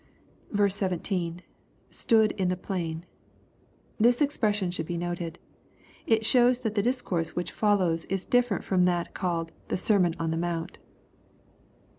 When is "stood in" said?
1.91-2.47